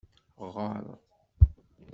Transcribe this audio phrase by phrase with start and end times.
[0.53, 0.85] Ɣeṛ.